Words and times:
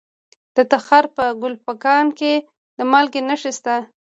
د 0.55 0.57
تخار 0.71 1.05
په 1.15 1.23
کلفګان 1.41 2.05
کې 2.19 2.33
د 2.77 2.79
مالګې 2.91 3.21
نښې 3.27 3.51
شته. 3.57 3.75